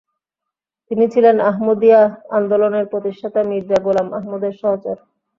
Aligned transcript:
তিনি 0.91 1.05
ছিলেন 1.13 1.35
আহমদিয়া 1.41 2.01
আন্দোলনের 2.31 2.85
প্রতিষ্ঠাতা 2.85 3.41
মির্জা 3.49 3.77
গোলাম 3.85 4.07
আহমদের 4.13 4.53
সহচর। 4.61 4.97